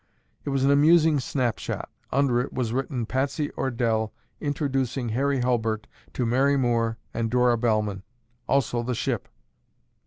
It 0.45 0.49
was 0.49 0.63
an 0.63 0.71
amusing 0.71 1.19
snapshot. 1.19 1.87
Under 2.11 2.41
it 2.41 2.51
was 2.51 2.73
written, 2.73 3.05
"Patsy 3.05 3.51
Ordelle 3.51 4.11
introducing 4.39 5.09
Harry 5.09 5.41
Hulbert 5.41 5.85
to 6.13 6.25
Mary 6.25 6.57
Moore 6.57 6.97
and 7.13 7.29
Dora 7.29 7.55
Bellman—also 7.55 8.81
the 8.81 8.95
ship." 8.95 9.27